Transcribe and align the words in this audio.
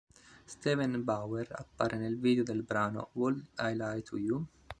Steven 0.47 1.03
Bauer 1.03 1.47
appare 1.51 1.95
nel 1.99 2.17
video 2.17 2.41
del 2.43 2.63
brano 2.63 3.09
"Would 3.11 3.37
I 3.59 3.73
Lie 3.75 4.01
to 4.01 4.17
You? 4.17 4.47